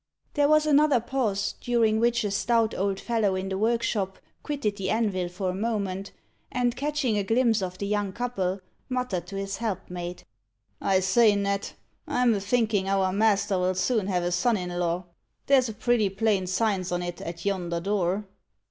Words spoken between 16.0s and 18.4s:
plain signs on it at yonder door."